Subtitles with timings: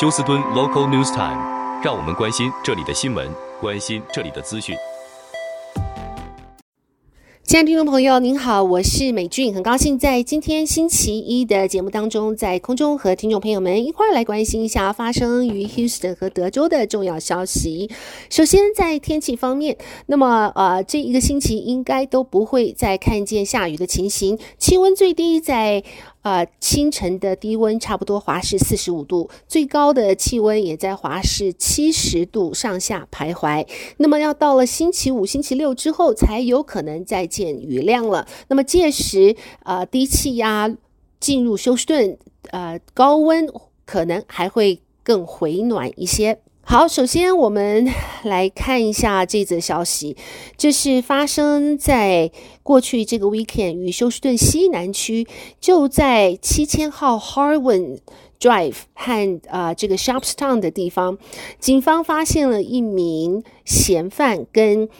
[0.00, 3.28] 休斯敦 Local News Time，让我们关心这里的新闻，
[3.60, 4.76] 关心这里的资讯。
[7.42, 17.90] 亲爱的听众朋友，您好，我是美俊，很高兴在今天星期一的节目当中，在空中和听众朋友们一块儿来关心一下发生于 Houston 和德州的重要消息。
[18.30, 19.76] 首先，在天气方面，
[20.06, 25.82] 那么呃，这一个星期应该都不会再看见下雨的情形，气温最低在。
[26.28, 33.66] 呃，清晨的低温差不多华氏四十五度，最高的气温也在华氏七十度上下徘徊。
[33.96, 38.28] 那么要到了星期五、星期六之后，才有可能再见雨量了。
[38.48, 40.70] 那么届时，呃，低气压
[41.18, 42.18] 进入休斯顿，
[42.50, 43.50] 呃，高温
[43.86, 46.40] 可能还会更回暖一些。
[46.70, 47.90] 好，首先我们
[48.24, 50.18] 来看一下这则消息，
[50.58, 52.30] 这是发生在
[52.62, 55.26] 过去这个 weekend 与休斯顿西南区，
[55.58, 58.00] 就在七千号 Harwin
[58.38, 61.16] Drive 和啊、这个 Shopstown 的地方，
[61.58, 64.90] 警方发现了一名嫌犯跟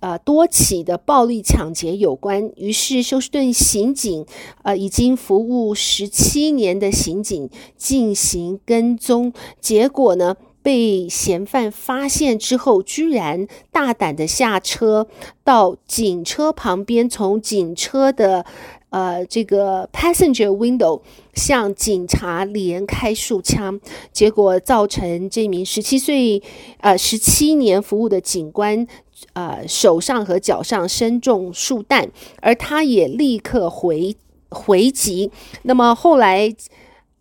[0.00, 4.26] 呃多起的暴力抢劫有关，于是休斯顿刑警
[4.62, 15.06] 呃已经服务十七年的刑警进行跟踪，结果呢，被嫌犯发现之后，居然大胆的下车
[15.44, 18.46] 到警车旁边，从警车的
[18.88, 21.02] 呃这个 passenger window
[21.34, 23.78] 向警察连开数枪，
[24.10, 26.42] 结果造成这名十七岁
[26.78, 28.86] 呃十七年服务的警官
[29.34, 32.08] 呃手上和脚上身中数弹，
[32.40, 34.16] 而他也立刻回
[34.48, 35.30] 回击。
[35.64, 36.56] 那么后来。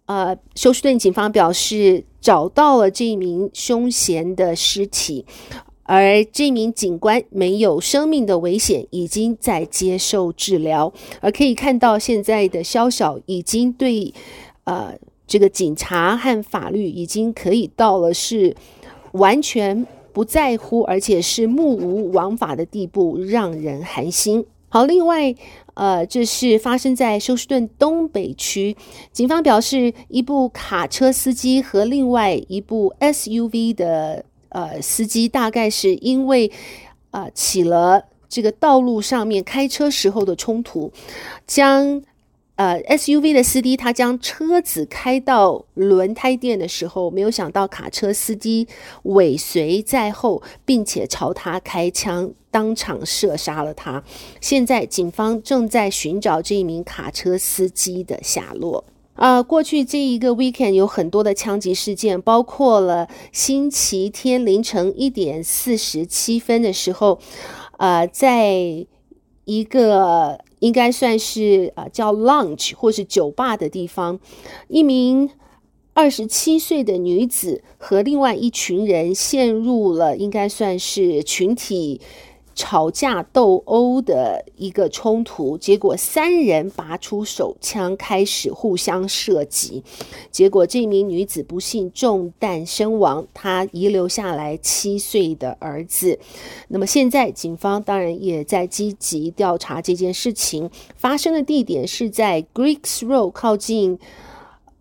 [0.05, 5.25] 呃，休斯顿警方表示找到了这名凶嫌的尸体，
[5.83, 10.91] 而这名警官没有生命的危险，已经在接受治疗。
[11.21, 14.13] 而可以看到，现在的萧晓已经对
[14.65, 14.93] 呃
[15.25, 18.55] 这个警察和法律已经可以到了是
[19.13, 24.45] 完全不在乎，而且是目无王法的地步，让人寒心。
[24.73, 25.35] 好，另外。
[25.75, 28.75] 呃，这是发生在休斯顿东北区。
[29.11, 36.51] 警方表示，一部卡车司机和另外一部 SUV 的呃司机，大概是因为
[37.11, 40.91] 啊、呃、起了这个道路上面开车时候的冲突，
[41.45, 42.01] 将。
[42.55, 48.67] 呃，SUV 的司机他将车子开到轮胎店的时候，没有想到卡车司机
[49.03, 54.03] 尾随在后，并且朝他开枪，当场射杀了他。
[54.39, 58.85] 现在警方正在寻找这一名卡车司机的下落。
[59.15, 67.19] 啊、过去这一个 weekend 有很多的枪击事件，包括了星期天凌晨一点四十七分的时候，
[67.79, 68.85] 呃，在
[69.45, 70.39] 一个。
[70.63, 74.17] 应该算是呃叫 lunch 或是酒吧的地方，
[74.69, 75.29] 一名
[75.93, 81.99] 二十七岁的女子和另外一群人陷入了应该算是群体。
[82.55, 89.83] 吵架斗殴的一个冲突，结果三人拔出手枪开始互相射击，
[90.31, 96.19] 结果这名女子不幸中弹身亡，她遗留下来七岁的儿子。
[96.67, 103.97] 那么现在警方当然也在积极调查这件事情，发生的地点是在 Greeks Road 靠近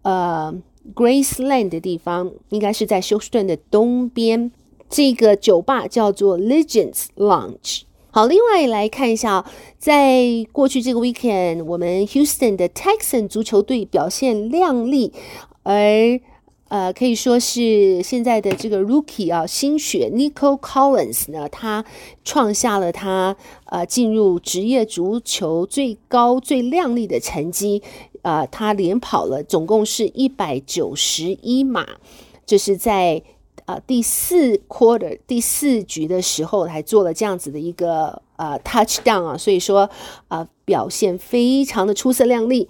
[0.03, 0.55] 呃
[0.95, 4.53] Graceland 的地方，应该是在休斯顿的东边。
[4.93, 7.85] 这个酒吧叫做 Legends Lounge。
[8.11, 9.43] 好，另外来看一下，
[9.79, 15.15] 在过去这个 weekend，我们 Houston 的 Texan 足球队表现亮丽，
[15.63, 16.21] 而
[16.69, 21.87] 呃可以说是现在的这个 Rookie 啊新血 Nico Collins 呢，他
[22.23, 27.83] 创下了他呃进入职业足球最高最亮丽的成绩，
[28.21, 31.87] 呃，他连跑了总共是一百九十一码，
[32.45, 33.23] 就是在。
[33.65, 39.89] 啊、第四 quarter 第四局的时候，还做了这样子的一个呃 touchdown 啊，所以说
[40.29, 42.69] 啊、表现非常的出色亮丽，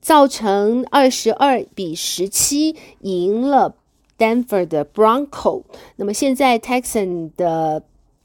[0.00, 3.74] 造成二十二比十七赢了
[4.18, 5.62] Denver 的 Bronco。
[5.96, 7.82] 那么现在 Texan 的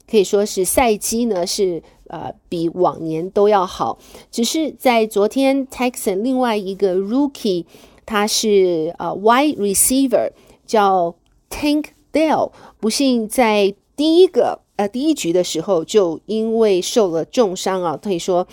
[0.08, 3.98] 可以说是赛季呢是呃比往年都要好，
[4.30, 7.64] 只是在昨天 Texan 另外一个 Rookie
[8.04, 10.30] 他是呃 wide receiver
[10.66, 11.14] 叫
[11.48, 11.86] Tank。
[12.12, 18.46] Dale 不幸在第一个呃第一局的时候就因为受了重伤啊，可以说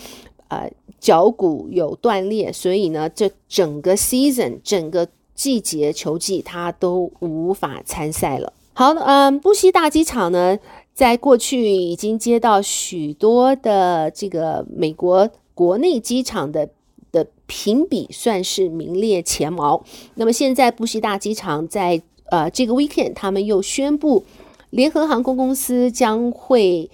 [0.48, 8.52] 呃脚骨有断裂，所以呢这整个 season 整个季节球季他都无法参赛了。
[8.74, 10.58] 好，嗯，布希大机场呢，
[10.94, 16.70] 在过去已经接到许多的这个美国国内机场的
[17.12, 19.84] 的评比算是名列前茅。
[20.16, 24.26] 那么现在布希大机场在呃这个 weekend，他们又宣布，
[24.70, 26.90] 联合航空公司将会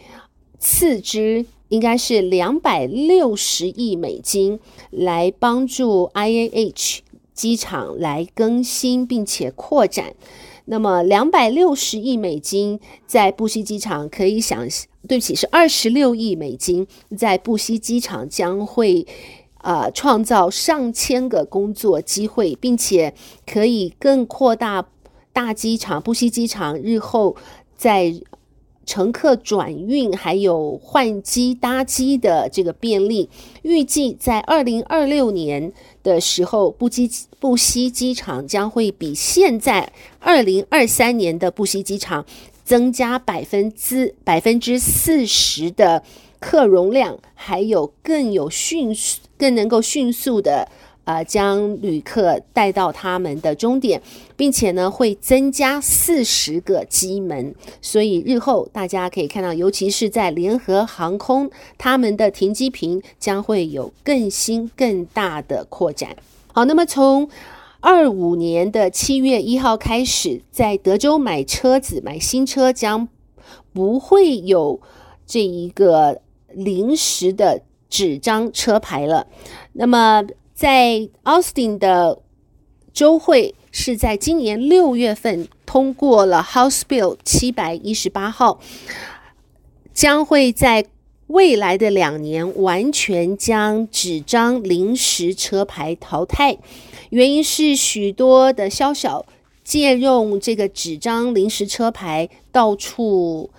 [0.60, 4.60] 斥资，应该是两百六十亿美金，
[4.92, 7.00] 来帮助 IAH
[7.34, 10.14] 机场来更新并且扩展。
[10.68, 14.68] 那么两百六十亿美金在布希机场可以想，
[15.08, 19.06] 对不起，是二十六亿美金在布希机场将会
[19.62, 23.14] 呃创造上千个工作机会，并且
[23.46, 24.84] 可以更扩大
[25.36, 27.36] 大机场布希机场日后
[27.76, 28.14] 在
[28.86, 33.30] 乘客转运还有换机搭机的这个便利。
[33.64, 42.26] 预计在二零二六年的时候，布基布希机场将会比现在二零二三年的布希机场
[42.64, 46.02] 增加百分之百分之四十的
[46.40, 50.70] 客容量，还有更有迅速、更能够迅速的。
[51.06, 54.02] 呃，将旅客带到他们的终点，
[54.36, 66.16] 并且呢，会增加四十个机门，所以日后大家可以看到，尤其是在联合航空，他们的停机坪将会有更新、更大的扩展。
[66.52, 67.30] 好，那么从
[67.82, 73.08] 二五年的七月一号开始，在德州买车子、买新车将
[73.74, 74.82] 不会有
[75.28, 76.20] 这一个
[76.50, 79.28] 临时的纸张车牌了。
[79.74, 80.24] 那么
[80.56, 82.22] 在 Austin 的
[82.94, 88.62] 州会是在今年六月份通过了 House Bill 七百一十八号，
[89.94, 90.86] 将会在
[91.28, 96.58] 未来的两年完全将纸张临时车牌淘汰。
[97.10, 99.26] 原因是许多的宵小
[99.62, 103.50] 借用这个纸张临时车牌到处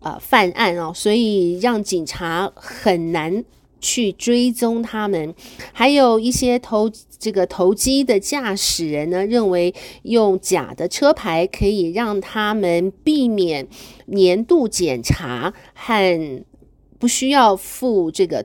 [0.00, 3.44] 啊、呃、犯案哦，所以让警察很难。
[3.80, 5.34] 去追踪他们，
[5.72, 13.66] 还有一些投这个投机的驾驶人呢，认为用假的车牌可以让他们避免
[14.06, 16.44] 年度检查和
[16.98, 18.44] 不需要付这个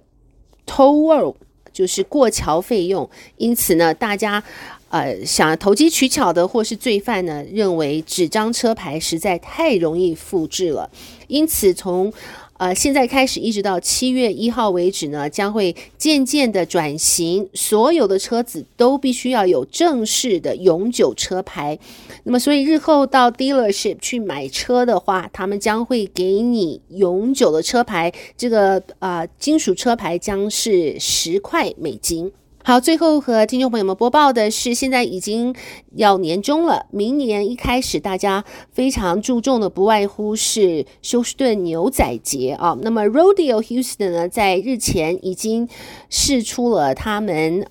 [0.65, 1.36] toll
[1.71, 3.09] 就是过桥费用。
[3.38, 4.44] 因此呢，大家
[4.89, 10.89] 呃想投机取巧的或是罪犯呢，认为纸张车牌实在太容易复制了，
[11.27, 12.13] 因此从。
[12.57, 21.77] 呃，现在开始一直到七月一号为止呢，将会渐渐的转型，所有的车子都必须要有正式的永久车牌。
[22.23, 32.31] 那么，所以日后到 dealership 去买车的话，他们将会给你永久的车牌，这个啊、呃，金属车牌将是十块美金。
[32.65, 35.54] 好，最后和听众朋友们播报的是，现在已经
[35.95, 36.86] 要年终了。
[36.92, 42.77] 明年一开始，大家非常注重的不外乎是休斯顿牛仔节啊。
[42.81, 45.68] 那么，Rodeo Houston 呢，在日前已经
[46.10, 47.68] 释出了他们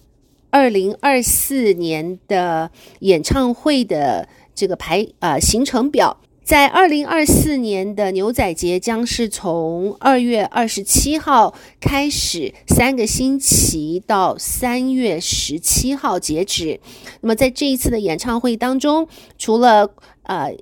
[0.50, 6.18] 二零二四年的演唱会的这个排、呃、行程表。
[6.44, 16.80] 在二零二四年的牛仔节将是从二月二十七号开始，三个星期到三月十七号截止。
[17.20, 19.06] 那么在这一次的演唱会当中，
[19.38, 19.94] 除了
[20.24, 20.52] 呃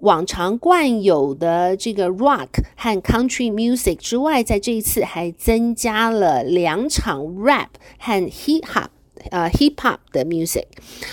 [0.00, 7.68] 往常惯有的这个 rock 和 country music 之外，在这一次还增加了两场 rap
[7.98, 8.88] 和 hip hop。
[9.30, 10.64] 呃、，hip hop 的 music。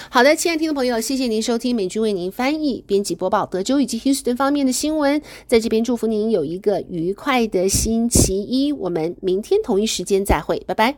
[0.09, 5.21] 好的，亲爱的听众朋友，谢谢您收听美君为您翻译、编辑播报德州以及 Houston 方面的新闻。
[5.47, 8.71] 在这边祝福您有一个愉快的星期一。
[8.71, 10.97] 我们明天同一时间再会，拜拜。